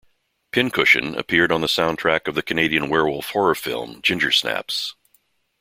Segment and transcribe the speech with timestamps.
[0.51, 4.95] "Pin Cushion" appeared on the soundtrack of the Canadian werewolf horror film Ginger Snaps.